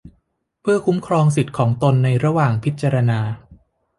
[0.61, 3.19] เพื่อคุ้มครองสิทธิของตนในระหว่างพิจารณา